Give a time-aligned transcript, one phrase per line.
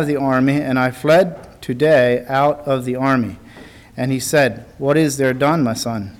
[0.00, 3.38] of the army, and I fled today out of the army.
[3.96, 6.16] And he said, What is there done, my son?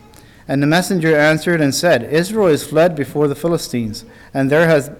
[0.49, 4.91] And the messenger answered and said, Israel is fled before the Philistines, and there has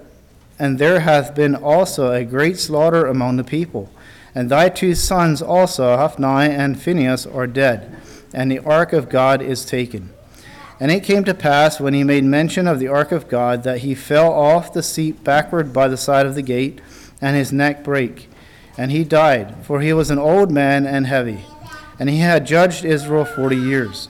[0.59, 3.91] and there hath been also a great slaughter among the people.
[4.33, 7.95] And thy two sons also, Hophni and Phinehas, are dead,
[8.33, 10.13] and the ark of God is taken.
[10.79, 13.79] And it came to pass, when he made mention of the ark of God, that
[13.79, 16.81] he fell off the seat backward by the side of the gate,
[17.19, 18.29] and his neck brake.
[18.77, 21.45] And he died, for he was an old man and heavy.
[21.99, 24.09] And he had judged Israel forty years.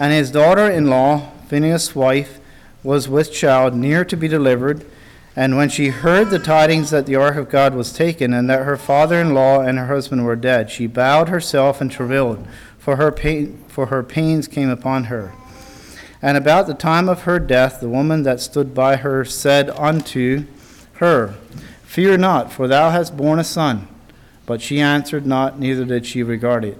[0.00, 2.40] And his daughter in law, Phinehas' wife,
[2.82, 4.84] was with child, near to be delivered.
[5.36, 8.64] And when she heard the tidings that the ark of God was taken, and that
[8.64, 12.44] her father in law and her husband were dead, she bowed herself and travailed,
[12.78, 15.32] for her, pain, for her pains came upon her.
[16.20, 20.46] And about the time of her death, the woman that stood by her said unto
[20.94, 21.34] her,
[21.92, 23.86] Fear not, for thou hast borne a son.
[24.46, 26.78] But she answered not, neither did she regard it.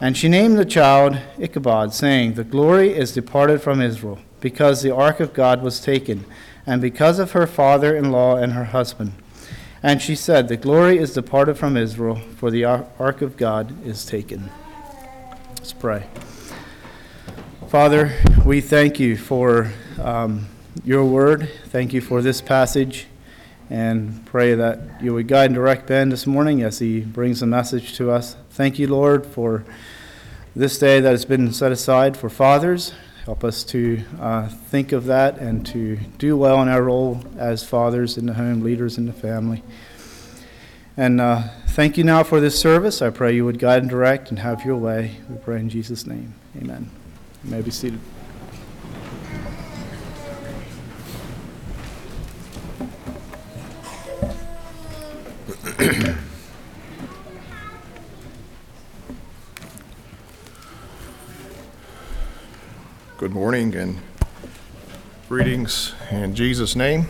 [0.00, 4.94] And she named the child Ichabod, saying, The glory is departed from Israel, because the
[4.94, 6.26] ark of God was taken
[6.64, 9.14] and because of her father in law and her husband.
[9.82, 14.06] And she said, The glory is departed from Israel, for the ark of God is
[14.06, 14.48] taken.
[15.56, 16.06] Let's pray.
[17.66, 18.12] Father,
[18.46, 20.46] we thank you for um,
[20.84, 21.50] your word.
[21.64, 23.08] Thank you for this passage.
[23.70, 27.46] And pray that you would guide and direct Ben this morning as he brings a
[27.46, 28.36] message to us.
[28.50, 29.64] Thank you, Lord, for
[30.56, 32.92] this day that has been set aside for fathers.
[33.24, 37.62] Help us to uh, think of that and to do well in our role as
[37.62, 39.62] fathers in the home, leaders in the family.
[40.96, 43.00] And uh, thank you now for this service.
[43.00, 45.18] I pray you would guide and direct and have your way.
[45.28, 46.34] We pray in Jesus' name.
[46.60, 46.90] Amen.
[47.44, 48.00] You may be seated.
[63.30, 63.96] Good morning and
[65.28, 67.06] greetings in Jesus' name.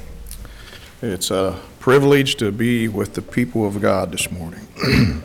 [1.01, 4.69] It's a privilege to be with the people of God this morning.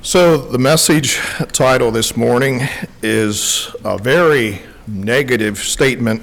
[0.00, 1.18] so, the message
[1.52, 2.62] title this morning
[3.02, 6.22] is a very negative statement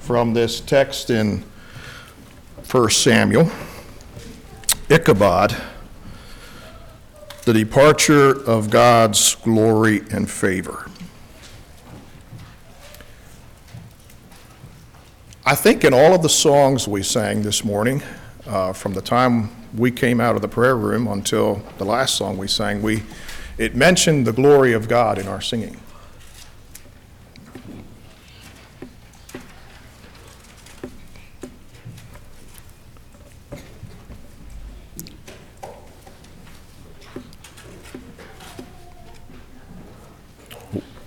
[0.00, 1.42] from this text in
[2.70, 3.50] 1 Samuel
[4.90, 5.56] Ichabod
[7.46, 10.90] the departure of God's glory and favor.
[15.48, 18.02] I think in all of the songs we sang this morning,
[18.48, 22.36] uh, from the time we came out of the prayer room until the last song
[22.36, 23.04] we sang, we,
[23.56, 25.76] it mentioned the glory of God in our singing.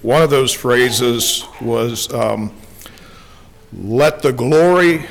[0.01, 2.53] One of those phrases was, um,
[3.89, 5.03] let the glory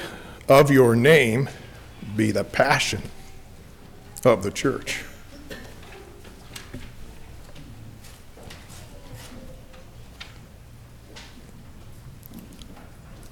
[0.49, 1.49] of your name
[2.15, 3.03] be the passion
[4.25, 5.03] of the church.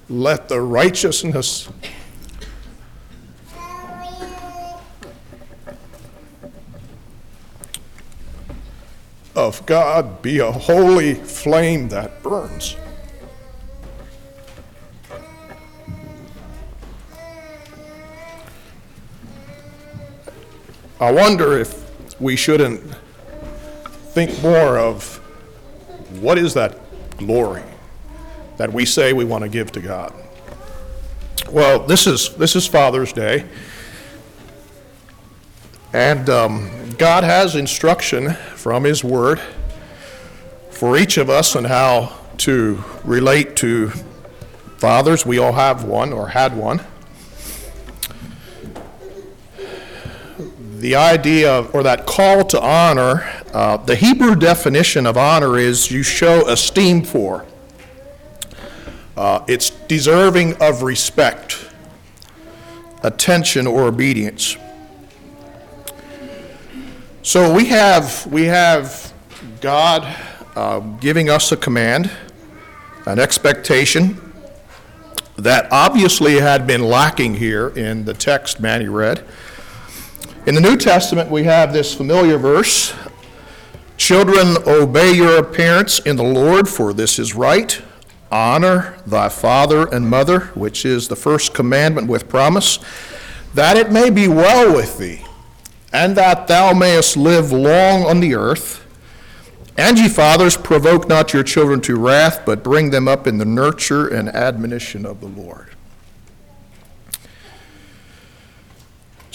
[0.09, 1.69] Let the righteousness
[9.33, 12.75] of God be a holy flame that burns.
[20.99, 22.81] I wonder if we shouldn't
[24.13, 25.17] think more of
[26.19, 26.79] what is that
[27.17, 27.61] glory
[28.57, 30.11] that we say we want to give to God.
[31.51, 33.45] Well, this is this is Father's Day,
[35.93, 39.39] and um, God has instruction from His Word
[40.71, 43.91] for each of us on how to relate to
[44.77, 45.27] fathers.
[45.27, 46.81] We all have one or had one.
[50.79, 55.89] The idea of, or that call to honor, uh, the Hebrew definition of honor is
[55.89, 57.45] you show esteem for.
[59.15, 61.67] Uh, it's deserving of respect,
[63.01, 64.55] attention, or obedience.
[67.23, 69.11] So we have we have
[69.59, 70.15] God
[70.55, 72.11] uh, giving us a command,
[73.07, 74.21] an expectation
[75.37, 79.25] that obviously had been lacking here in the text Manny read.
[80.47, 82.93] In the New Testament, we have this familiar verse
[83.97, 87.81] Children, obey your parents in the Lord, for this is right.
[88.31, 92.79] Honor thy father and mother, which is the first commandment with promise,
[93.55, 95.25] that it may be well with thee,
[95.91, 98.85] and that thou mayest live long on the earth.
[99.75, 103.45] And ye fathers, provoke not your children to wrath, but bring them up in the
[103.45, 105.71] nurture and admonition of the Lord.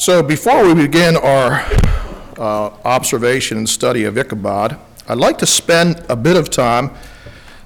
[0.02, 1.64] So before we begin our
[2.37, 4.76] uh, observation and study of Ichabod,
[5.06, 6.90] I'd like to spend a bit of time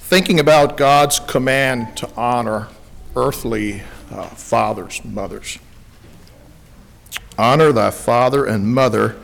[0.01, 2.69] thinking about God's command to honor
[3.17, 5.59] earthly uh, fathers, mothers.
[7.39, 9.17] Honor thy father and mother,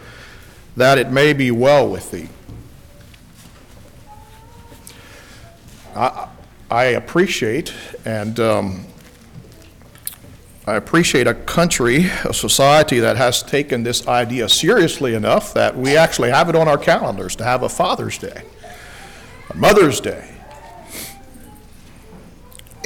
[0.75, 2.31] that it may be well with thee.
[5.95, 6.29] I,
[6.71, 7.75] I appreciate
[8.07, 8.87] and um,
[10.65, 15.97] I appreciate a country, a society that has taken this idea seriously enough that we
[15.97, 18.45] actually have it on our calendars to have a Father's Day,
[19.51, 20.25] a Mother's Day.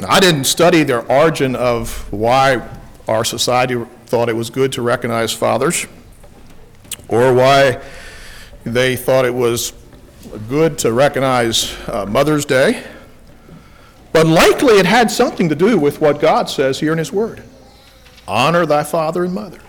[0.07, 2.67] I didn't study the origin of why
[3.07, 3.75] our society
[4.07, 5.85] thought it was good to recognize fathers
[7.07, 7.79] or why
[8.63, 9.73] they thought it was
[10.49, 12.83] good to recognize uh, Mother's Day.
[14.13, 17.43] But likely it had something to do with what God says here in His Word
[18.27, 19.59] honor thy father and mother.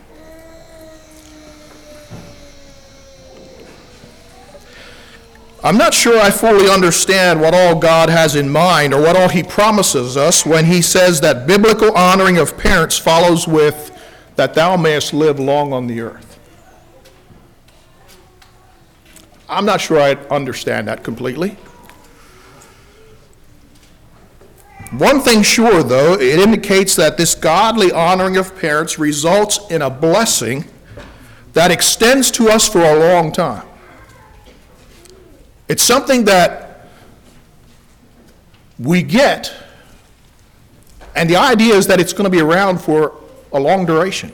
[5.62, 9.28] I'm not sure I fully understand what all God has in mind or what all
[9.28, 13.90] He promises us when He says that biblical honoring of parents follows with
[14.37, 16.38] that thou mayest live long on the earth.
[19.49, 21.56] I'm not sure I understand that completely.
[24.90, 29.90] One thing sure, though, it indicates that this godly honoring of parents results in a
[29.90, 30.64] blessing
[31.52, 33.67] that extends to us for a long time.
[35.69, 36.87] It's something that
[38.79, 39.52] we get,
[41.14, 43.12] and the idea is that it's going to be around for
[43.52, 44.32] a long duration.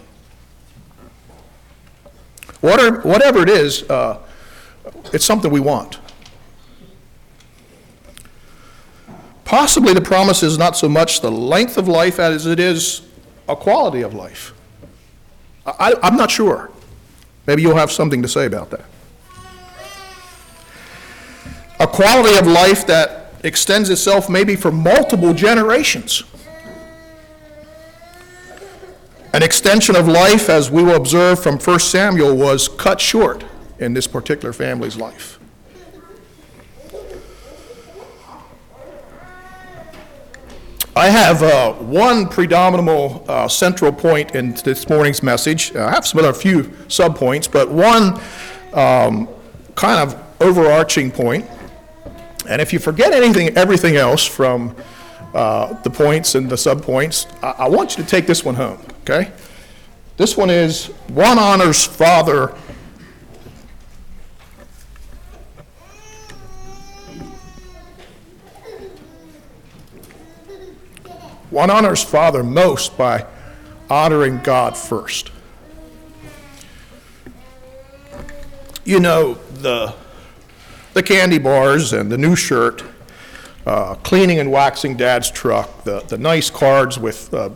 [2.61, 4.21] Whatever, it is, uh,
[5.13, 5.99] it's something we want.
[9.45, 13.03] Possibly the promise is not so much the length of life as it is
[13.49, 14.55] a quality of life.
[15.67, 16.71] I, I'm not sure.
[17.47, 18.85] Maybe you'll have something to say about that.
[21.81, 26.23] A quality of life that extends itself maybe for multiple generations.
[29.35, 33.45] An extension of life, as we will observe from 1 Samuel, was cut short
[33.79, 35.39] in this particular family's life.
[40.97, 45.75] I have uh, one predominant uh, central point in this morning's message.
[45.75, 48.21] I have some other few subpoints, but one
[48.73, 49.29] um,
[49.75, 51.51] kind of overarching point.
[52.49, 54.77] And if you forget anything, everything else from
[55.35, 58.79] uh, the points and the subpoints, I-, I want you to take this one home,
[59.01, 59.33] okay?
[60.17, 62.55] This one is one honors father
[71.55, 73.25] One honors Father most by
[73.89, 75.31] honoring God first.
[78.85, 79.95] You know, the,
[80.95, 82.83] the candy bars and the new shirt,
[83.67, 87.51] uh, cleaning and waxing dad's truck, the, the nice cards with uh,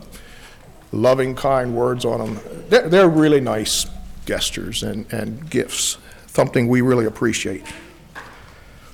[0.93, 3.85] loving, kind words on them, they're, they're really nice
[4.25, 5.97] gestures and, and gifts,
[6.27, 7.65] something we really appreciate.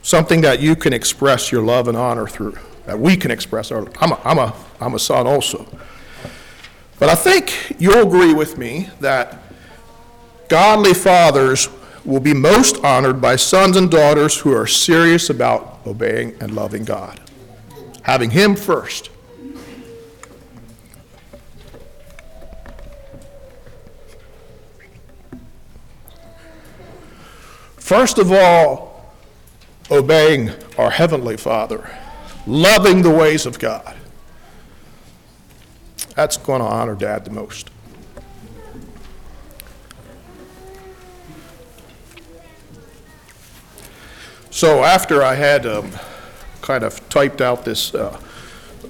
[0.01, 3.87] Something that you can express your love and honor through that we can express our,
[3.99, 5.65] I'm a, I'm a, I'm a son also.
[6.99, 9.41] But I think you'll agree with me that
[10.47, 11.67] godly fathers
[12.05, 16.85] will be most honored by sons and daughters who are serious about obeying and loving
[16.85, 17.19] God,
[18.03, 19.09] having Him first.
[27.77, 29.13] First of all,
[29.91, 31.89] obeying our Heavenly Father
[32.47, 33.95] loving the ways of God.
[36.15, 37.69] That's going to honor dad the most.
[44.49, 45.91] So after I had um,
[46.61, 48.17] kind of typed out this uh,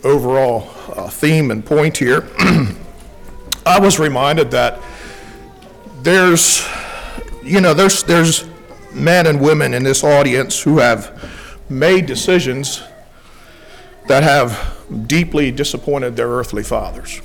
[0.04, 2.30] overall uh, theme and point here,
[3.66, 4.80] I was reminded that
[6.04, 6.64] there's,
[7.42, 8.46] you know, there's there's
[8.94, 11.12] men and women in this audience who have
[11.68, 12.84] made decisions
[14.08, 14.76] that have
[15.08, 17.22] deeply disappointed their earthly fathers.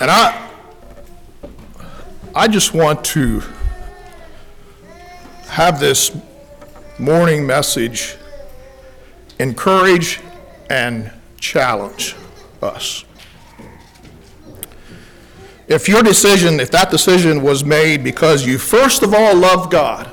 [0.00, 0.48] And I,
[2.34, 3.42] I just want to
[5.46, 6.16] have this
[6.98, 8.16] morning message
[9.38, 10.20] encourage
[10.70, 12.16] and challenge
[12.62, 13.04] us.
[15.66, 20.10] if your decision, if that decision was made because you first of all love God,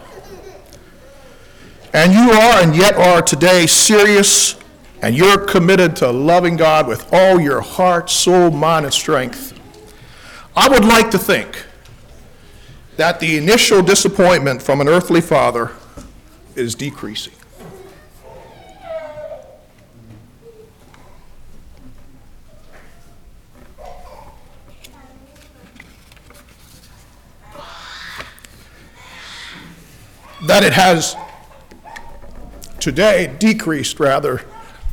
[1.94, 4.58] and you are and yet are today serious
[5.02, 9.54] and you're committed to loving God with all your heart, soul, mind, and strength,
[10.56, 11.66] I would like to think
[12.98, 15.72] that the initial disappointment from an earthly father
[16.56, 17.34] is decreasing.
[30.46, 31.16] That it has
[32.88, 34.42] today decreased rather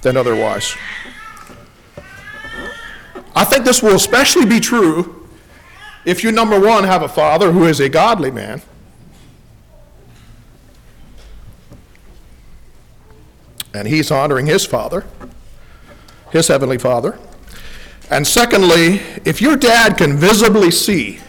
[0.03, 0.77] than otherwise.
[3.37, 5.29] I think this will especially be true
[6.05, 8.63] if you, number one, have a father who is a godly man.
[13.73, 15.05] And he's honoring his father,
[16.33, 17.17] his heavenly father.
[18.11, 21.21] And secondly, if your dad can visibly see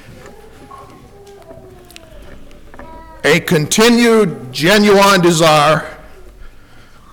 [3.24, 5.95] a continued, genuine desire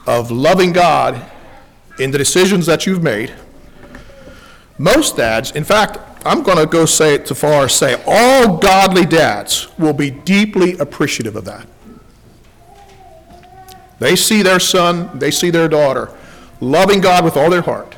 [0.07, 1.25] of loving God
[1.99, 3.33] in the decisions that you've made,
[4.79, 9.05] most dads, in fact, I'm going to go say it to far say all godly
[9.05, 11.67] dads will be deeply appreciative of that.
[13.99, 16.11] They see their son, they see their daughter
[16.61, 17.97] loving God with all their heart.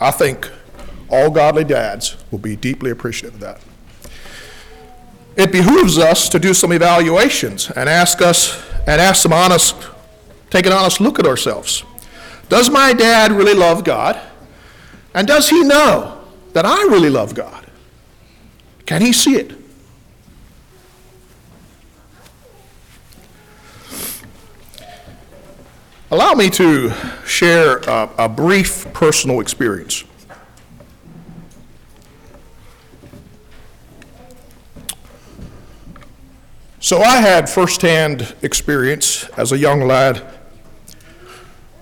[0.00, 0.50] I think
[1.08, 3.60] all godly dads will be deeply appreciative of that.
[5.36, 9.74] It behooves us to do some evaluations and ask us and ask some honest,
[10.50, 11.82] take an honest look at ourselves.
[12.48, 14.20] Does my dad really love God?
[15.14, 17.66] And does he know that I really love God?
[18.86, 19.52] Can he see it?
[26.10, 26.92] Allow me to
[27.26, 30.04] share a, a brief personal experience.
[36.84, 40.22] So I had firsthand experience as a young lad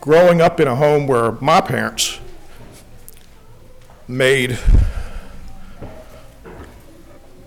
[0.00, 2.20] growing up in a home where my parents
[4.06, 4.60] made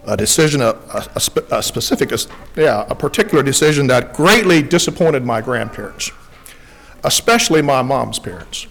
[0.05, 1.01] a decision, a, a,
[1.51, 2.11] a, specific,
[2.57, 6.11] yeah, a particular decision that greatly disappointed my grandparents,
[7.05, 8.67] especially my mom's parents.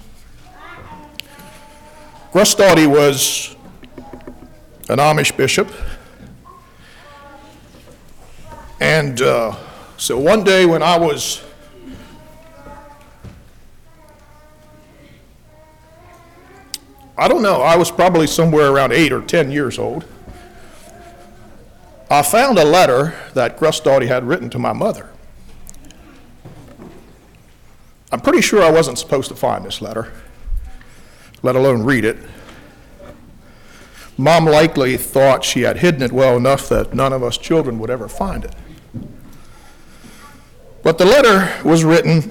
[2.34, 3.56] Grustaudy was
[4.90, 5.72] an Amish bishop
[8.84, 9.56] and uh,
[9.96, 11.42] so one day when I was
[17.16, 20.04] I don't know, I was probably somewhere around eight or ten years old.
[22.10, 25.08] I found a letter that Grustaudy had written to my mother.
[28.12, 30.12] I'm pretty sure I wasn't supposed to find this letter,
[31.42, 32.18] let alone read it.
[34.18, 37.90] Mom likely thought she had hidden it well enough that none of us children would
[37.90, 38.54] ever find it.
[40.84, 42.30] But the letter was written,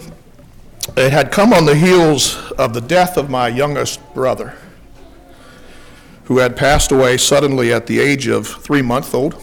[0.96, 4.56] it had come on the heels of the death of my youngest brother,
[6.26, 9.42] who had passed away suddenly at the age of three month old.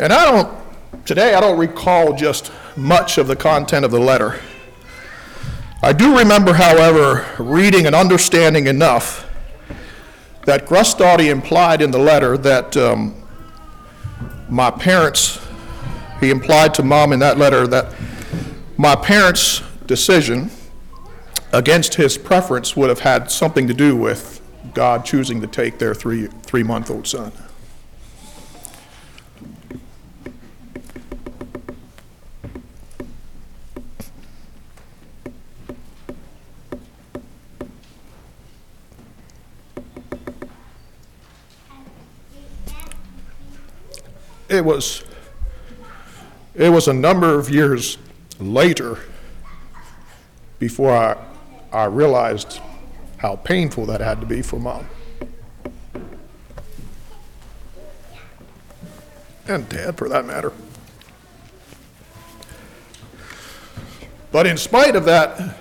[0.00, 4.40] And I don't, today I don't recall just much of the content of the letter.
[5.82, 9.28] I do remember, however, reading and understanding enough
[10.46, 13.22] that Grustaudy implied in the letter that um,
[14.48, 15.38] my parents
[16.22, 17.92] he implied to mom in that letter that
[18.76, 20.50] my parents' decision
[21.52, 24.40] against his preference would have had something to do with
[24.72, 27.32] God choosing to take their three, three month old son.
[44.48, 45.02] It was
[46.54, 47.98] it was a number of years
[48.38, 48.98] later
[50.58, 51.16] before I,
[51.72, 52.60] I realized
[53.16, 54.86] how painful that had to be for mom.
[59.46, 60.52] And dad, for that matter.
[64.30, 65.56] But in spite of that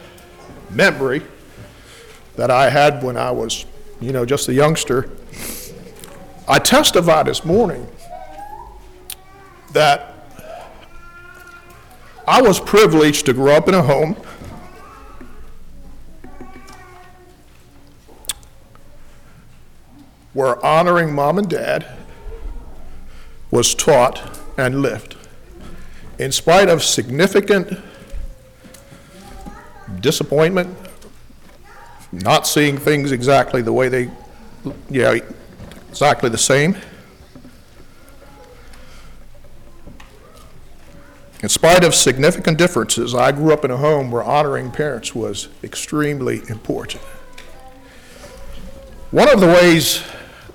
[0.70, 1.22] memory
[2.36, 3.66] that I had when I was,
[4.00, 5.10] you know, just a youngster,
[6.48, 7.88] I testified this morning
[9.74, 10.11] that
[12.28, 14.16] I was privileged to grow up in a home
[20.34, 21.86] where honoring mom and dad
[23.50, 25.18] was taught and lived.
[26.18, 27.80] In spite of significant
[30.00, 30.78] disappointment,
[32.12, 34.10] not seeing things exactly the way they,
[34.90, 35.18] yeah,
[35.90, 36.78] exactly the same.
[41.42, 45.50] In spite of significant differences, I grew up in a home where honoring parents was
[45.64, 47.02] extremely important.
[49.10, 50.04] One of the ways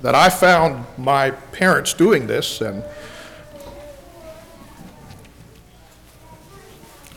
[0.01, 2.83] that I found my parents doing this and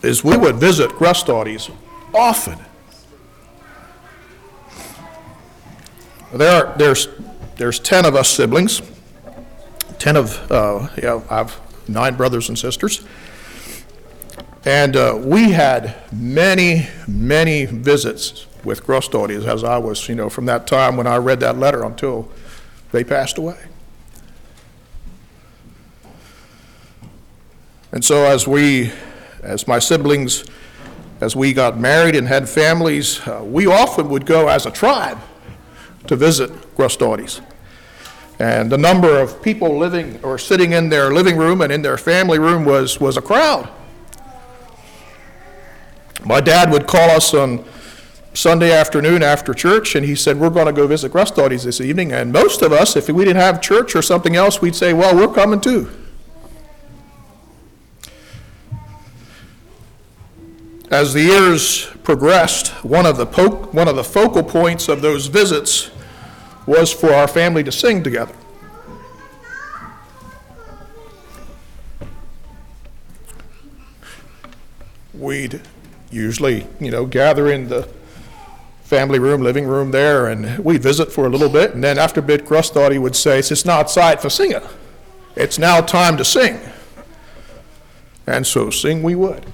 [0.02, 1.70] is we would visit Grustaudi's
[2.12, 2.58] often.
[6.32, 7.08] There are, there's,
[7.56, 8.82] there's 10 of us siblings,
[9.98, 13.04] 10 of, uh, yeah, I have nine brothers and sisters.
[14.64, 20.46] And uh, we had many, many visits with Grustaudi's as I was, you know, from
[20.46, 22.30] that time when I read that letter until
[22.92, 23.58] they passed away.
[27.92, 28.92] And so as we,
[29.42, 30.44] as my siblings,
[31.20, 35.18] as we got married and had families, uh, we often would go as a tribe
[36.06, 37.40] to visit Grustaudi's.
[38.38, 41.98] And the number of people living or sitting in their living room and in their
[41.98, 43.68] family room was, was a crowd.
[46.30, 47.64] My dad would call us on
[48.34, 52.12] Sunday afternoon after church, and he said, We're going to go visit Grustaudi's this evening.
[52.12, 55.16] And most of us, if we didn't have church or something else, we'd say, Well,
[55.16, 55.90] we're coming too.
[60.88, 65.26] As the years progressed, one of the, po- one of the focal points of those
[65.26, 65.90] visits
[66.64, 68.36] was for our family to sing together.
[75.12, 75.60] We'd
[76.10, 77.88] usually, you know, gather in the
[78.82, 81.74] family room, living room there, and we'd visit for a little bit.
[81.74, 84.62] And then after a bit, he would say, It's not sight for singing.
[85.36, 86.60] It's now time to sing.
[88.26, 89.46] And so sing we would.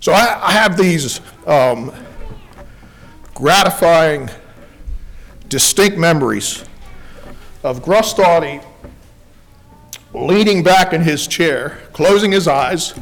[0.00, 1.92] So I, I have these um,
[3.34, 4.30] gratifying,
[5.48, 6.65] distinct memories
[7.62, 8.64] of Grustaudy
[10.14, 12.94] leaning back in his chair, closing his eyes,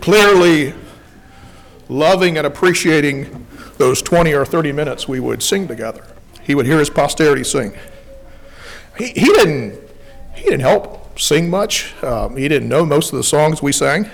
[0.00, 0.74] clearly
[1.88, 3.46] loving and appreciating
[3.78, 6.04] those 20 or 30 minutes we would sing together.
[6.42, 7.74] He would hear his posterity sing.
[8.98, 9.80] He, he, didn't,
[10.34, 11.94] he didn't help sing much.
[12.02, 14.10] Um, he didn't know most of the songs we sang.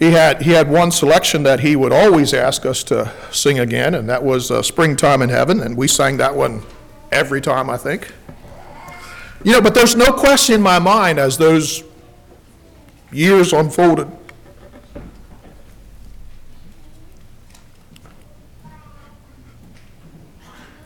[0.00, 3.94] He had, he had one selection that he would always ask us to sing again,
[3.94, 6.62] and that was uh, Springtime in Heaven, and we sang that one
[7.12, 8.10] every time, I think.
[9.44, 11.84] You know, but there's no question in my mind as those
[13.12, 14.10] years unfolded.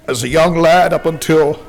[0.09, 1.65] As a young lad up until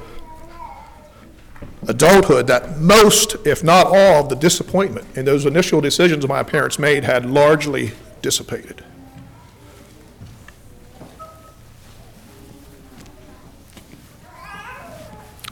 [1.87, 6.79] adulthood that most, if not all, of the disappointment in those initial decisions my parents
[6.79, 8.83] made had largely dissipated.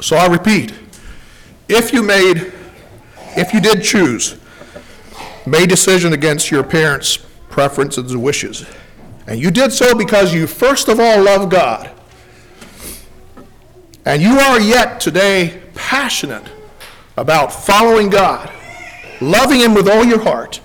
[0.02, 0.74] So I repeat
[1.70, 2.52] if you made,
[3.38, 4.38] if you did choose,
[5.46, 7.18] made decision against your parents'
[7.50, 8.66] preferences and wishes,
[9.28, 11.90] and you did so because you first of all love God,
[14.06, 16.44] and you are yet today passionate
[17.18, 18.52] about following God,
[19.22, 20.62] loving Him with all your heart,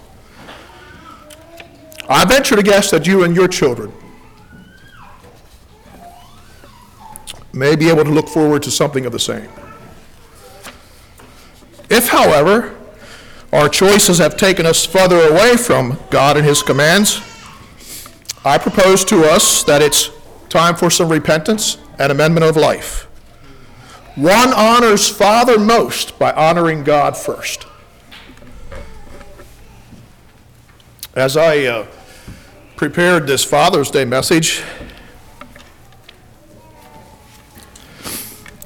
[2.08, 3.92] I venture to guess that you and your children
[7.52, 9.48] may be able to look forward to something of the same.
[11.90, 12.76] If, however,
[13.52, 17.20] our choices have taken us further away from God and His commands,
[18.44, 20.10] I propose to us that it's
[20.48, 23.07] time for some repentance and amendment of life.
[24.18, 27.66] One honors Father most by honoring God first.
[31.14, 31.86] As I uh,
[32.74, 34.64] prepared this Father's Day message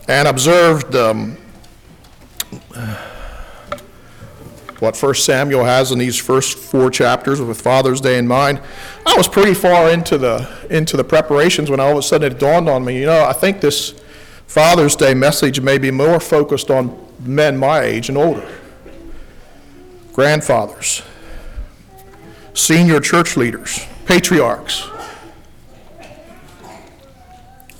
[0.08, 1.36] and observed um,
[4.78, 8.58] what First Samuel has in these first four chapters with Father's Day in mind,
[9.04, 12.38] I was pretty far into the into the preparations when all of a sudden it
[12.38, 12.98] dawned on me.
[13.00, 14.01] You know, I think this
[14.52, 18.46] Father's Day message may be more focused on men my age and older,
[20.12, 21.00] grandfathers,
[22.52, 24.86] senior church leaders, patriarchs.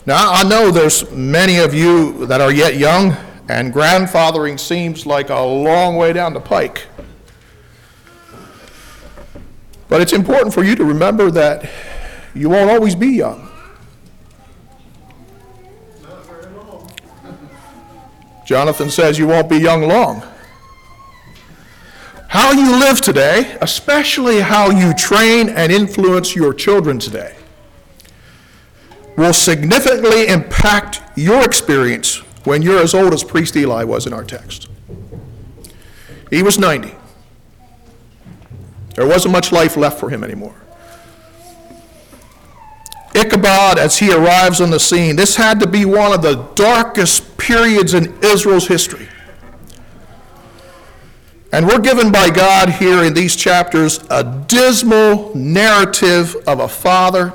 [0.06, 3.16] Now, I know there's many of you that are yet young,
[3.50, 6.86] and grandfathering seems like a long way down the pike.
[9.90, 11.70] But it's important for you to remember that
[12.34, 13.51] you won't always be young.
[18.52, 20.22] Jonathan says you won't be young long.
[22.28, 27.34] How you live today, especially how you train and influence your children today,
[29.16, 34.22] will significantly impact your experience when you're as old as Priest Eli was in our
[34.22, 34.68] text.
[36.28, 36.94] He was 90.
[38.96, 40.61] There wasn't much life left for him anymore.
[43.14, 47.36] Ichabod, as he arrives on the scene, this had to be one of the darkest
[47.36, 49.08] periods in Israel's history.
[51.52, 57.34] And we're given by God here in these chapters a dismal narrative of a father.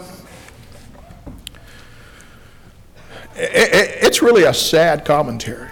[3.35, 5.69] It's really a sad commentary.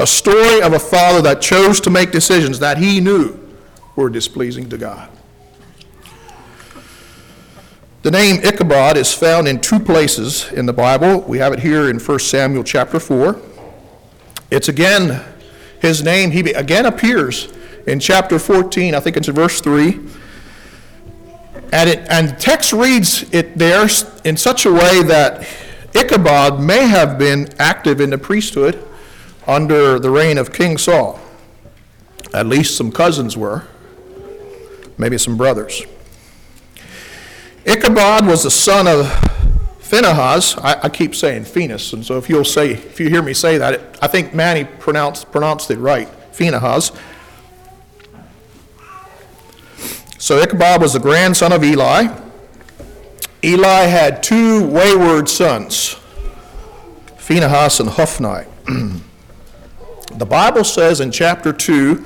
[0.00, 3.38] A story of a father that chose to make decisions that he knew
[3.94, 5.08] were displeasing to God.
[8.08, 11.20] The name Ichabod is found in two places in the Bible.
[11.20, 13.38] We have it here in 1 Samuel chapter 4.
[14.50, 15.22] It's again,
[15.82, 17.52] his name, he again appears
[17.86, 20.00] in chapter 14, I think it's in verse 3.
[21.70, 23.86] And, it, and text reads it there
[24.24, 25.46] in such a way that
[25.94, 28.82] Ichabod may have been active in the priesthood
[29.46, 31.20] under the reign of King Saul.
[32.32, 33.64] At least some cousins were,
[34.96, 35.82] maybe some brothers.
[37.68, 39.06] Ichabod was the son of
[39.80, 40.56] Phinehas.
[40.56, 43.58] I, I, keep saying Phoenix, and so if you'll say, if you hear me say
[43.58, 46.92] that, it, I think Manny pronounced, pronounced it right, Phinehas.
[50.16, 52.08] So Ichabod was the grandson of Eli.
[53.44, 55.96] Eli had two wayward sons,
[57.18, 58.46] Phinehas and Hophni.
[60.14, 61.96] the Bible says in chapter 2,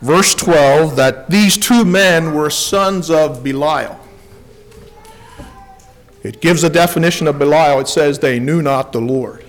[0.00, 3.97] verse 12, that these two men were sons of Belial.
[6.22, 7.80] It gives a definition of Belial.
[7.80, 9.44] It says, they knew not the Lord.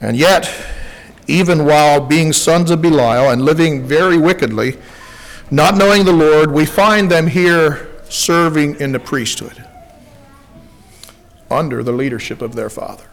[0.00, 0.50] And yet,
[1.26, 4.76] even while being sons of Belial and living very wickedly,
[5.50, 9.64] not knowing the Lord, we find them here serving in the priesthood
[11.50, 13.04] under the leadership of their father.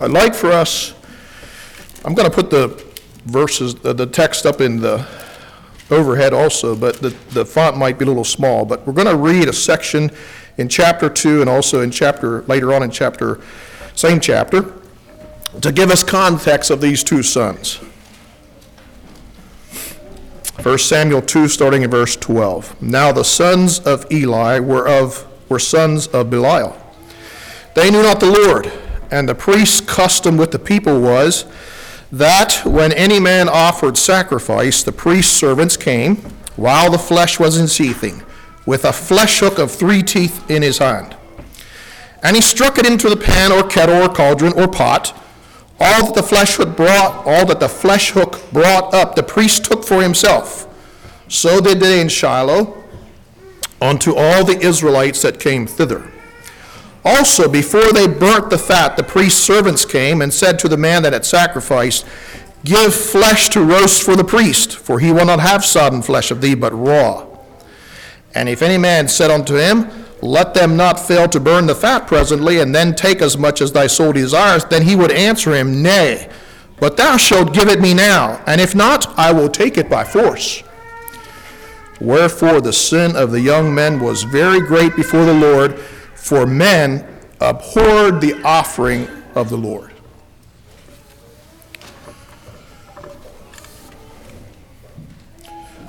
[0.00, 0.94] I'd like for us,
[2.04, 2.84] I'm going to put the
[3.26, 5.06] verses, the text up in the
[5.90, 8.64] overhead also, but the, the font might be a little small.
[8.64, 10.10] But we're going to read a section
[10.56, 13.40] in chapter 2 and also in chapter, later on in chapter,
[13.94, 14.72] same chapter,
[15.60, 17.80] to give us context of these two sons.
[20.62, 22.80] 1 Samuel 2, starting in verse 12.
[22.80, 26.76] Now the sons of Eli were, of, were sons of Belial.
[27.74, 28.70] They knew not the Lord,
[29.10, 31.46] and the priest's custom with the people was
[32.12, 36.16] that when any man offered sacrifice, the priest's servants came,
[36.56, 38.22] while the flesh was in seething,
[38.66, 41.16] with a flesh hook of three teeth in his hand.
[42.22, 45.18] And he struck it into the pan or kettle or cauldron or pot.
[45.80, 49.64] All that the flesh hook brought, all that the flesh hook brought up, the priest
[49.64, 50.68] took for himself.
[51.28, 52.82] So did they in Shiloh
[53.80, 56.11] unto all the Israelites that came thither.
[57.04, 61.02] Also, before they burnt the fat, the priest's servants came and said to the man
[61.02, 62.06] that had sacrificed,
[62.64, 66.40] Give flesh to roast for the priest, for he will not have sodden flesh of
[66.40, 67.26] thee, but raw.
[68.34, 69.90] And if any man said unto him,
[70.22, 73.72] Let them not fail to burn the fat presently, and then take as much as
[73.72, 76.30] thy soul desires, then he would answer him, Nay,
[76.78, 80.04] but thou shalt give it me now, and if not, I will take it by
[80.04, 80.62] force.
[82.00, 85.78] Wherefore the sin of the young men was very great before the Lord
[86.22, 87.04] for men
[87.40, 89.90] abhorred the offering of the Lord.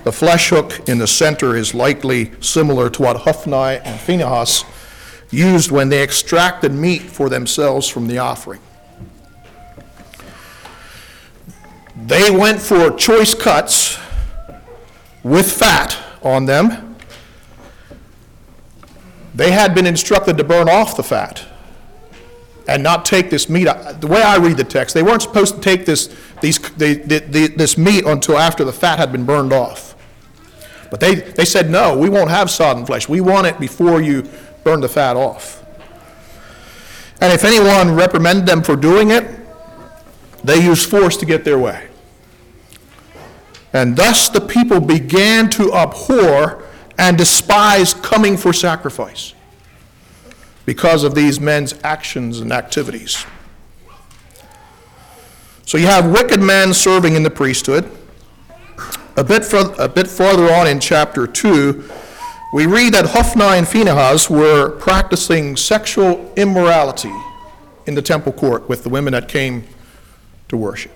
[0.03, 4.65] The flesh hook in the center is likely similar to what Hophni and Phinehas
[5.29, 8.59] used when they extracted meat for themselves from the offering.
[11.95, 13.99] They went for choice cuts
[15.21, 16.92] with fat on them
[19.43, 21.43] they had been instructed to burn off the fat
[22.65, 23.65] and not take this meat.
[23.99, 27.77] The way I read the text, they weren't supposed to take this, these, they, this
[27.77, 29.97] meat until after the fat had been burned off.
[30.89, 33.09] But they, they said, no, we won't have sodden flesh.
[33.09, 34.29] We want it before you
[34.63, 35.61] burn the fat off.
[37.19, 39.29] And if anyone reprimanded them for doing it,
[40.41, 41.89] they used force to get their way.
[43.73, 46.63] And thus the people began to abhor
[46.97, 49.33] and despise coming for sacrifice
[50.65, 53.25] because of these men's actions and activities.
[55.65, 57.89] So you have wicked men serving in the priesthood.
[59.15, 61.89] A bit, a bit farther on in chapter 2,
[62.53, 67.13] we read that Hophni and Phinehas were practicing sexual immorality
[67.85, 69.67] in the temple court with the women that came
[70.49, 70.91] to worship.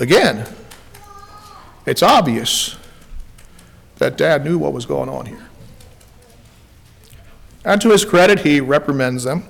[0.00, 0.46] Again,
[1.86, 2.76] it's obvious
[3.96, 5.48] that dad knew what was going on here.
[7.64, 9.44] And to his credit, he reprimands them,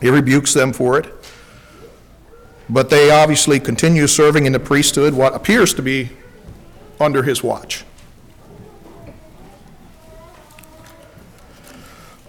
[0.00, 1.12] he rebukes them for it.
[2.70, 6.10] But they obviously continue serving in the priesthood, what appears to be
[6.98, 7.84] under his watch.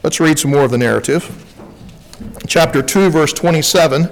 [0.04, 1.43] Let's read some more of the narrative.
[2.47, 4.10] Chapter 2, verse 27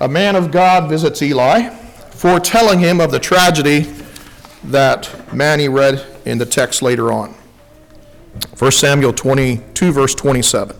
[0.00, 1.70] A man of God visits Eli,
[2.10, 3.92] foretelling him of the tragedy
[4.64, 7.34] that Manny read in the text later on.
[8.56, 10.76] 1 Samuel 22, verse 27.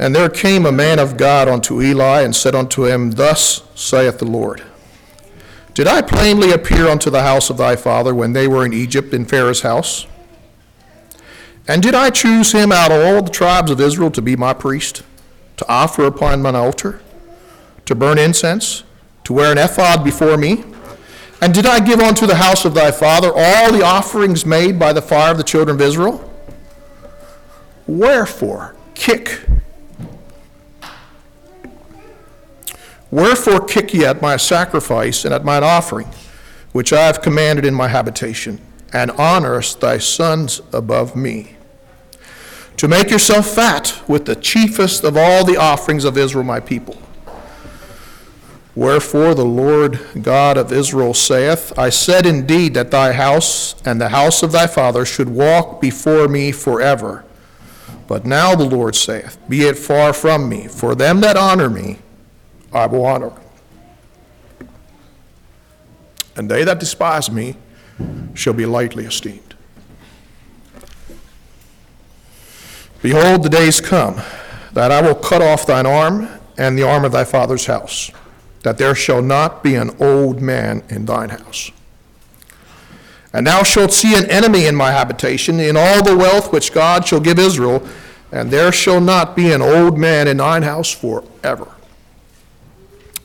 [0.00, 4.18] And there came a man of God unto Eli and said unto him, Thus saith
[4.18, 4.62] the Lord
[5.74, 9.14] Did I plainly appear unto the house of thy father when they were in Egypt
[9.14, 10.06] in Pharaoh's house?
[11.68, 14.54] And did I choose him out of all the tribes of Israel to be my
[14.54, 15.02] priest,
[15.58, 17.00] to offer upon mine altar,
[17.88, 18.84] to burn incense,
[19.24, 20.62] to wear an ephod before me?
[21.40, 24.92] And did I give unto the house of thy father all the offerings made by
[24.92, 26.30] the fire of the children of Israel?
[27.86, 29.40] Wherefore kick?
[33.10, 36.08] Wherefore kick ye at my sacrifice and at mine offering,
[36.72, 38.60] which I have commanded in my habitation,
[38.92, 41.56] and honorest thy sons above me?
[42.76, 46.98] To make yourself fat with the chiefest of all the offerings of Israel, my people.
[48.78, 54.10] Wherefore the Lord God of Israel saith, I said indeed that thy house and the
[54.10, 57.24] house of thy father should walk before me forever.
[58.06, 61.98] But now the Lord saith, Be it far from me, for them that honor me
[62.72, 63.32] I will honor.
[66.36, 67.56] And they that despise me
[68.34, 69.56] shall be lightly esteemed.
[73.02, 74.22] Behold, the days come
[74.72, 78.12] that I will cut off thine arm and the arm of thy father's house
[78.62, 81.70] that there shall not be an old man in thine house.
[83.32, 87.06] And thou shalt see an enemy in my habitation, in all the wealth which God
[87.06, 87.86] shall give Israel,
[88.32, 91.68] and there shall not be an old man in thine house forever.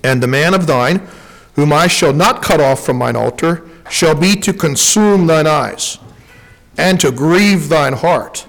[0.03, 1.07] And the man of thine,
[1.55, 5.97] whom I shall not cut off from mine altar, shall be to consume thine eyes,
[6.77, 8.47] and to grieve thine heart,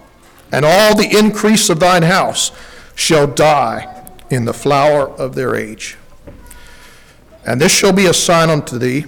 [0.51, 2.51] and all the increase of thine house
[2.94, 5.97] shall die in the flower of their age.
[7.47, 9.05] And this shall be a sign unto thee,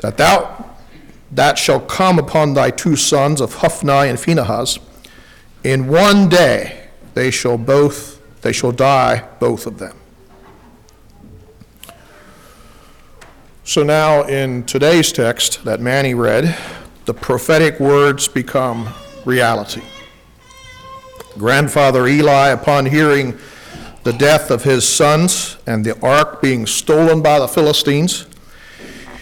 [0.00, 0.76] that thou
[1.30, 4.78] that shall come upon thy two sons of Hophni and Phinehas.
[5.64, 9.96] In one day they shall both they shall die, both of them.
[13.64, 16.54] So now in today's text that Manny read,
[17.06, 18.92] the prophetic words become
[19.24, 19.80] reality.
[21.38, 23.38] Grandfather Eli, upon hearing
[24.04, 28.26] the death of his sons and the ark being stolen by the Philistines,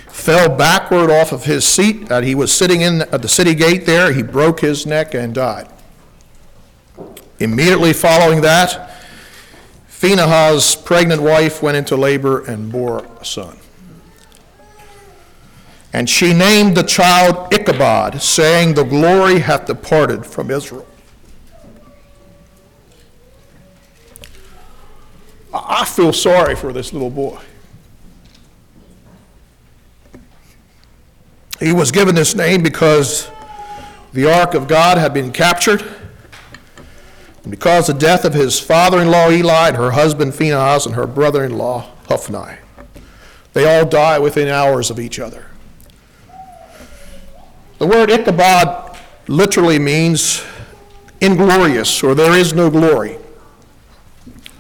[0.09, 3.87] fell backward off of his seat that he was sitting in at the city gate
[3.87, 4.13] there.
[4.13, 5.69] He broke his neck and died.
[7.39, 8.91] Immediately following that,
[9.87, 13.57] Phinehas' pregnant wife went into labor and bore a son.
[15.93, 20.87] And she named the child Ichabod, saying, The glory hath departed from Israel.
[25.65, 27.39] I feel sorry for this little boy.
[31.61, 33.31] He was given this name because
[34.13, 35.83] the ark of God had been captured.
[37.43, 40.87] And because of the death of his father in law Eli and her husband Phinehas
[40.87, 42.59] and her brother in law Hophni.
[43.53, 45.47] They all die within hours of each other.
[47.79, 48.99] The word Ichabod
[49.29, 50.45] literally means
[51.21, 53.19] inglorious or there is no glory.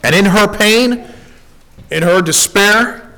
[0.04, 1.06] And in her pain,
[1.90, 3.12] in her despair,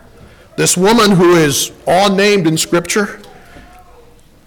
[0.56, 3.20] this woman who is all named in Scripture,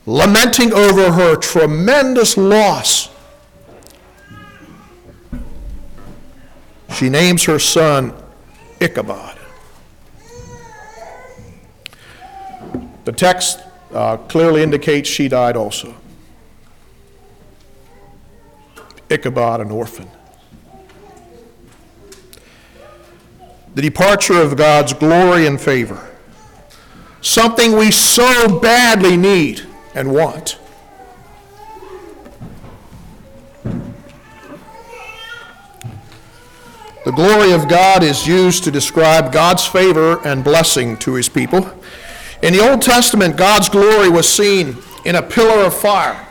[0.05, 3.09] lamenting over her tremendous loss,
[6.95, 8.13] she names her son
[8.79, 9.37] Ichabod.
[13.05, 13.59] The text
[13.93, 15.95] uh, clearly indicates she died also.
[19.09, 20.09] Ichabod, an orphan.
[23.77, 26.09] The departure of God's glory and favor.
[27.21, 30.57] Something we so badly need and want.
[37.05, 41.71] The glory of God is used to describe God's favor and blessing to his people.
[42.41, 46.25] In the Old Testament, God's glory was seen in a pillar of fire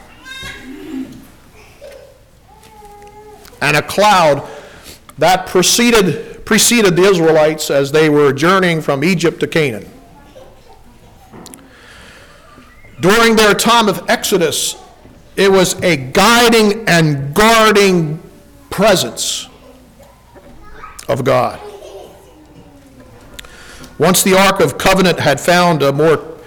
[3.62, 4.44] and a cloud
[5.18, 9.86] that preceded, preceded the Israelites as they were journeying from Egypt to Canaan.
[13.00, 14.76] During their time of Exodus,
[15.36, 18.22] it was a guiding and guarding
[18.70, 19.48] presence
[21.08, 21.60] of God.
[23.98, 26.38] Once the Ark of Covenant had found a more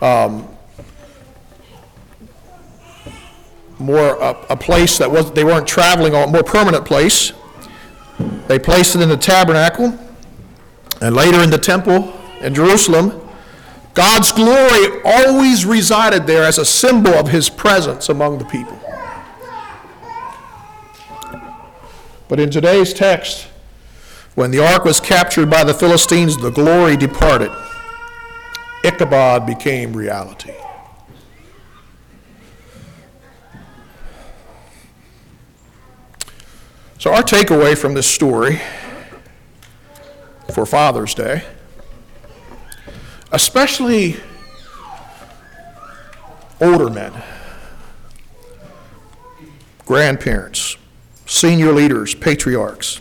[0.00, 0.48] um,
[3.78, 7.32] more a, a place that was they weren't traveling on, more permanent place.
[8.46, 9.98] They placed it in the tabernacle,
[11.00, 13.20] and later in the temple in Jerusalem.
[13.94, 18.78] God's glory always resided there as a symbol of his presence among the people.
[22.28, 23.48] But in today's text,
[24.34, 27.50] when the ark was captured by the Philistines, the glory departed.
[28.84, 30.54] Ichabod became reality.
[36.98, 38.60] So, our takeaway from this story
[40.52, 41.44] for Father's Day,
[43.30, 44.16] especially
[46.60, 47.12] older men,
[49.86, 50.76] grandparents,
[51.24, 53.00] senior leaders, patriarchs,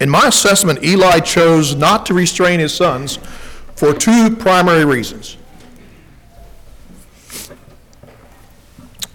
[0.00, 3.20] in my assessment, Eli chose not to restrain his sons
[3.76, 5.36] for two primary reasons.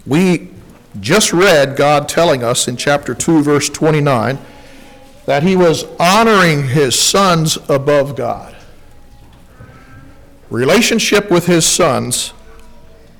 [0.06, 0.53] We
[1.00, 4.38] just read God telling us in chapter 2, verse 29,
[5.26, 8.54] that he was honoring his sons above God.
[10.50, 12.32] Relationship with his sons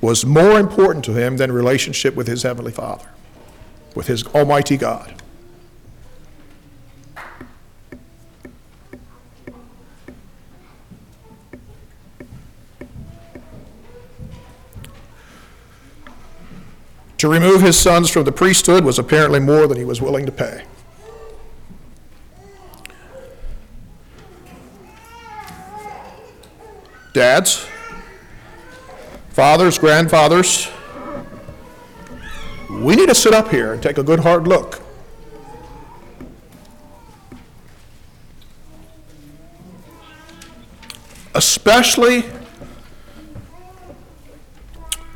[0.01, 3.09] was more important to him than relationship with his heavenly Father,
[3.95, 5.14] with his Almighty God.
[17.19, 20.33] To remove his sons from the priesthood was apparently more than he was willing to
[20.33, 20.65] pay.
[27.13, 27.67] Dads,
[29.31, 30.69] fathers, grandfathers,
[32.69, 34.81] we need to sit up here and take a good hard look.
[41.37, 42.25] Especially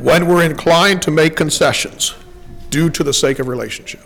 [0.08, 2.14] when we're inclined to make concessions
[2.70, 4.00] due to the sake of relationship.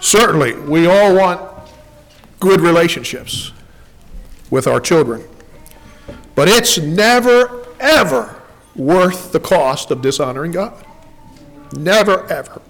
[0.00, 1.40] Certainly, we all want
[2.40, 3.52] good relationships
[4.50, 5.22] with our children,
[6.34, 8.42] but it's never, ever
[8.74, 10.84] worth the cost of dishonoring God.
[11.72, 12.60] Never, ever.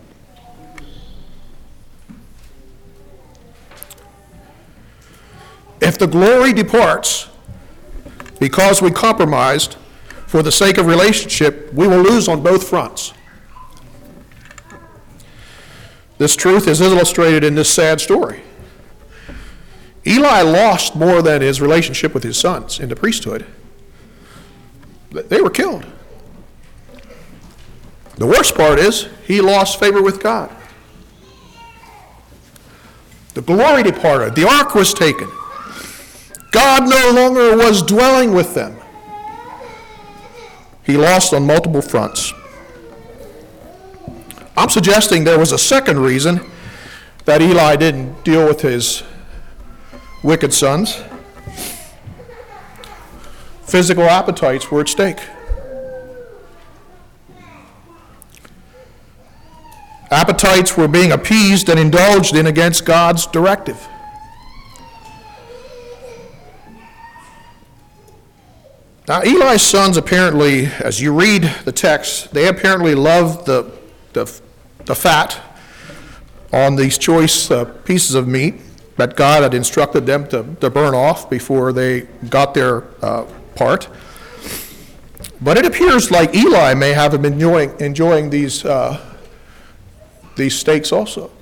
[5.81, 7.31] If the glory departs
[8.39, 9.79] because we compromised,
[10.33, 13.13] for the sake of relationship, we will lose on both fronts.
[16.17, 18.41] This truth is illustrated in this sad story.
[20.07, 23.45] Eli lost more than his relationship with his sons in the priesthood.
[25.11, 25.85] They were killed.
[28.17, 30.51] The worst part is he lost favor with God.
[33.35, 34.35] The glory departed.
[34.35, 35.29] The ark was taken.
[36.53, 38.79] God no longer was dwelling with them.
[40.85, 42.33] He lost on multiple fronts.
[44.57, 46.41] I'm suggesting there was a second reason
[47.25, 49.03] that Eli didn't deal with his
[50.23, 51.01] wicked sons.
[53.63, 55.21] Physical appetites were at stake.
[60.11, 63.89] Appetites were being appeased and indulged in against God's directive.
[69.09, 73.73] Now, Eli's sons apparently, as you read the text, they apparently loved the,
[74.13, 74.41] the,
[74.85, 75.41] the fat
[76.53, 78.61] on these choice uh, pieces of meat
[78.99, 83.25] that God had instructed them to, to burn off before they got their uh,
[83.57, 83.89] part.
[85.41, 89.05] But it appears like Eli may have been enjoying, enjoying these, uh,
[90.37, 91.33] these steaks also.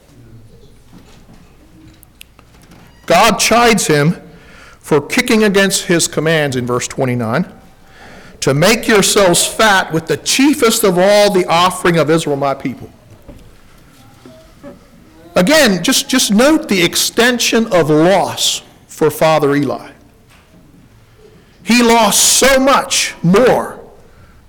[3.04, 4.16] God chides him
[4.78, 7.59] for kicking against his commands in verse 29
[8.40, 12.90] to make yourselves fat with the chiefest of all the offering of Israel, my people.
[15.36, 19.92] Again, just, just note the extension of loss for Father Eli.
[21.62, 23.78] He lost so much more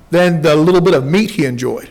[0.09, 1.89] than the little bit of meat he enjoyed.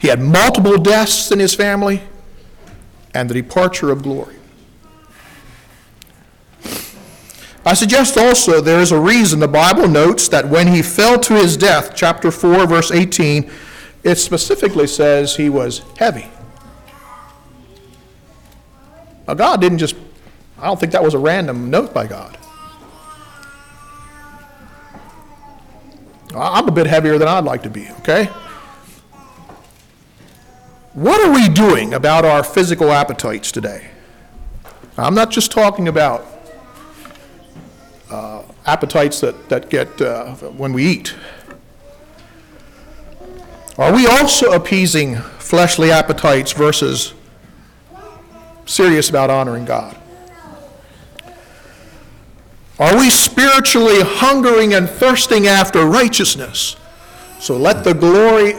[0.00, 2.02] He had multiple deaths in his family
[3.14, 4.36] and the departure of glory.
[7.70, 11.34] I suggest also there is a reason the Bible notes that when he fell to
[11.34, 13.48] his death, chapter 4, verse 18,
[14.02, 16.28] it specifically says he was heavy.
[19.28, 19.94] Now, God didn't just,
[20.58, 22.36] I don't think that was a random note by God.
[26.34, 28.24] I'm a bit heavier than I'd like to be, okay?
[30.94, 33.92] What are we doing about our physical appetites today?
[34.98, 36.39] I'm not just talking about
[38.10, 41.14] uh, appetites that, that get uh, when we eat.
[43.78, 47.14] Are we also appeasing fleshly appetites versus
[48.66, 49.96] serious about honoring God?
[52.78, 56.76] Are we spiritually hungering and thirsting after righteousness?
[57.38, 58.54] So let the glory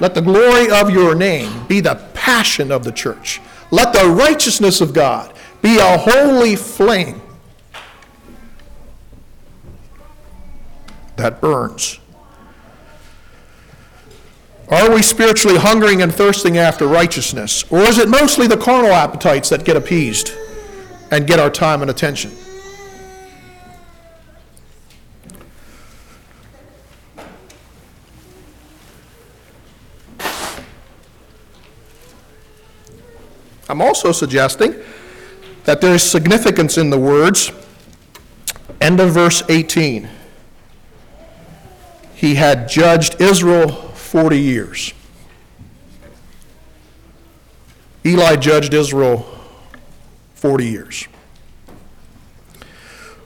[0.00, 3.40] let the glory of your name be the passion of the church.
[3.70, 5.32] Let the righteousness of God
[5.62, 7.22] be a holy flame
[11.16, 12.00] that burns.
[14.68, 17.64] Are we spiritually hungering and thirsting after righteousness?
[17.70, 20.32] Or is it mostly the carnal appetites that get appeased
[21.10, 22.32] and get our time and attention?
[33.68, 34.74] I'm also suggesting
[35.64, 37.50] that there is significance in the words,
[38.80, 40.08] end of verse 18.
[42.34, 44.92] He had judged Israel 40 years.
[48.04, 49.24] Eli judged Israel
[50.34, 51.06] 40 years.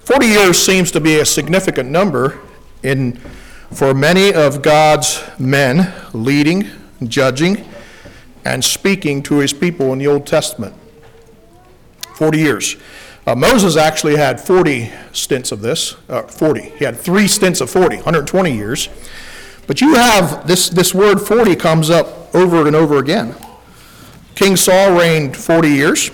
[0.01, 2.39] 40 years seems to be a significant number
[2.83, 3.17] in,
[3.73, 6.69] for many of God's men leading,
[7.03, 7.67] judging,
[8.45, 10.75] and speaking to his people in the Old Testament.
[12.13, 12.77] 40 years.
[13.29, 16.63] Uh, Moses actually had 40 stints of this, uh, 40.
[16.79, 18.89] He had three stints of 40, 120 years.
[19.67, 23.35] But you have this, this word 40 comes up over and over again.
[24.35, 26.11] King Saul reigned 40 years.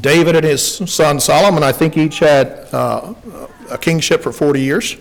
[0.00, 3.12] David and his son Solomon, I think, each had uh,
[3.68, 4.96] a kingship for 40 years.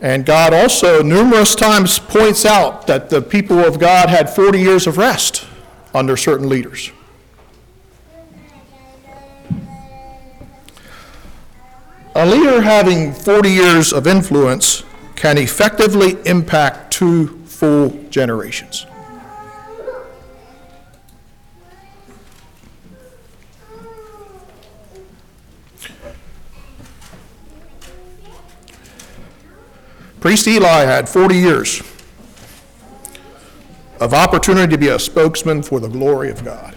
[0.00, 4.88] And God also numerous times points out that the people of God had 40 years
[4.88, 5.46] of rest
[5.94, 6.90] under certain leaders.
[12.18, 14.84] A leader having 40 years of influence
[15.16, 18.86] can effectively impact two full generations.
[30.20, 31.82] Priest Eli had 40 years
[34.00, 36.74] of opportunity to be a spokesman for the glory of God.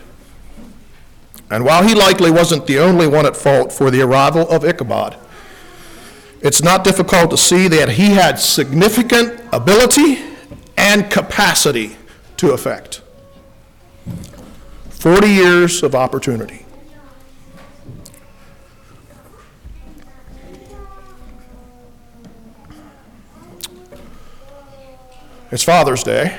[1.50, 5.16] And while he likely wasn't the only one at fault for the arrival of Ichabod,
[6.42, 10.20] it's not difficult to see that he had significant ability
[10.78, 11.98] and capacity
[12.38, 13.02] to affect.
[14.90, 16.66] 40 years of opportunity.
[25.52, 26.38] It's Father's Day.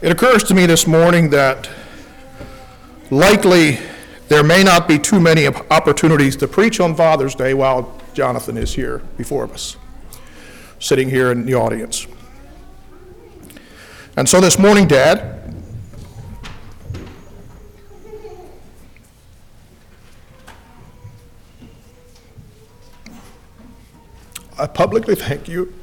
[0.00, 1.68] It occurs to me this morning that
[3.10, 3.78] likely
[4.28, 8.74] there may not be too many opportunities to preach on Father's Day while Jonathan is
[8.74, 9.76] here before us,
[10.80, 12.06] sitting here in the audience.
[14.16, 15.36] And so this morning, Dad,
[24.58, 25.75] I publicly thank you.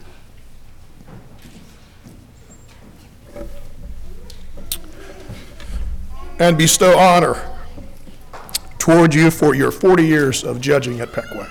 [6.43, 7.41] And bestow honor
[8.77, 11.49] toward you for your 40 years of judging at Pequea.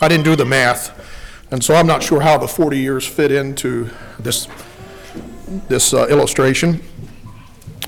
[0.00, 0.90] I didn't do the math,
[1.52, 3.88] and so I'm not sure how the 40 years fit into
[4.18, 4.48] this,
[5.68, 6.82] this uh, illustration.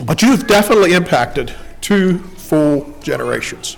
[0.05, 3.77] But you've definitely impacted two full generations.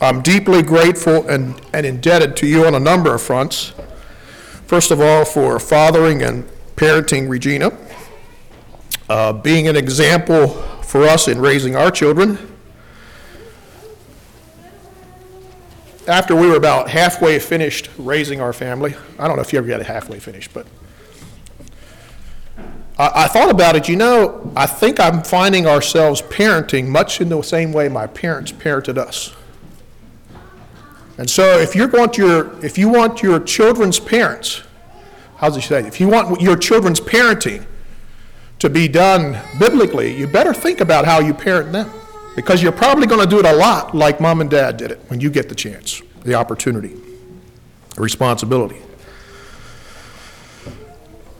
[0.00, 3.72] I'm deeply grateful and, and indebted to you on a number of fronts.
[4.66, 7.72] First of all, for fathering and parenting Regina,
[9.08, 10.48] uh, being an example
[10.82, 12.38] for us in raising our children.
[16.06, 19.68] After we were about halfway finished raising our family, I don't know if you ever
[19.68, 20.66] got it halfway finished, but
[22.98, 27.28] I, I thought about it, you know, I think I'm finding ourselves parenting much in
[27.28, 29.35] the same way my parents parented us.
[31.18, 34.62] And so if you want your, if you want your children's parents,
[35.36, 35.86] how does he say?
[35.86, 37.66] If you want your children's parenting
[38.58, 41.90] to be done biblically, you better think about how you parent them.
[42.34, 45.00] Because you're probably going to do it a lot like mom and dad did it
[45.08, 46.94] when you get the chance, the opportunity,
[47.94, 48.82] the responsibility.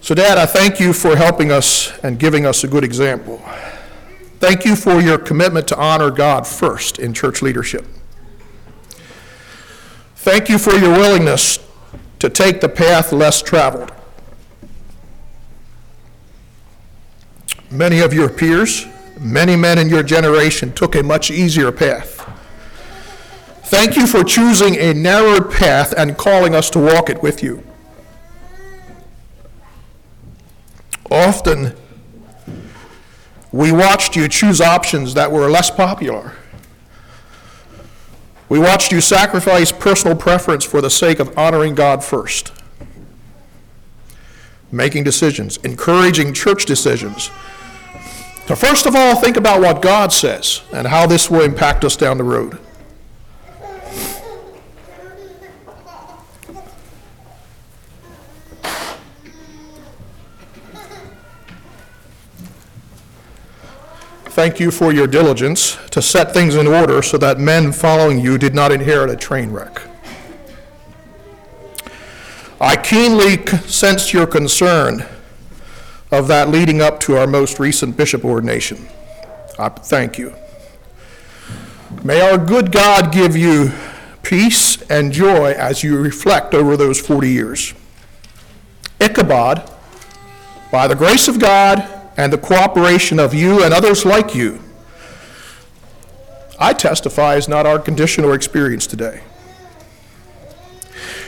[0.01, 3.43] So, Dad, I thank you for helping us and giving us a good example.
[4.39, 7.85] Thank you for your commitment to honor God first in church leadership.
[10.27, 11.61] Thank you for your willingness
[12.19, 13.93] to take the path less traveled.
[17.71, 18.89] Many of your peers,
[19.21, 22.29] many men in your generation took a much easier path.
[23.67, 27.63] Thank you for choosing a narrower path and calling us to walk it with you.
[31.09, 31.77] Often,
[33.53, 36.33] we watched you choose options that were less popular.
[38.49, 42.53] We watched you sacrifice personal preference for the sake of honoring God first,
[44.71, 47.31] making decisions, encouraging church decisions.
[48.47, 51.97] So, first of all, think about what God says and how this will impact us
[51.97, 52.59] down the road.
[64.37, 68.37] Thank you for your diligence to set things in order so that men following you
[68.37, 69.81] did not inherit a train wreck.
[72.61, 75.07] I keenly sensed your concern
[76.13, 78.87] of that leading up to our most recent bishop ordination.
[79.59, 80.35] I thank you.
[82.05, 83.73] May our good God give you
[84.23, 87.73] peace and joy as you reflect over those 40 years.
[89.01, 89.73] Ichabod,
[90.71, 94.61] by the grace of God and the cooperation of you and others like you,
[96.59, 99.23] I testify is not our condition or experience today.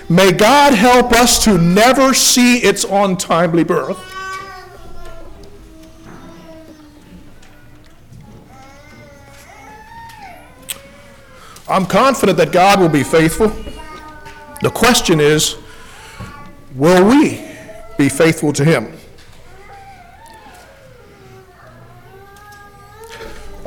[0.09, 3.99] May God help us to never see its untimely birth.
[11.69, 13.49] I'm confident that God will be faithful.
[14.63, 15.57] The question is,
[16.75, 17.47] will we
[17.99, 18.98] be faithful to Him?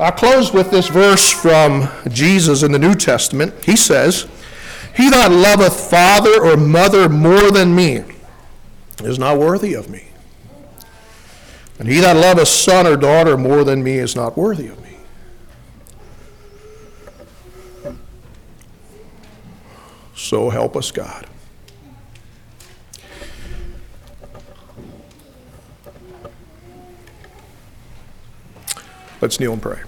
[0.02, 3.54] I close with this verse from Jesus in the New Testament.
[3.64, 4.26] He says,
[4.96, 8.02] He that loveth father or mother more than me
[9.04, 10.08] is not worthy of me.
[11.78, 14.96] And he that loveth son or daughter more than me is not worthy of me.
[20.16, 21.28] So help us, God.
[29.20, 29.82] Let's kneel and pray.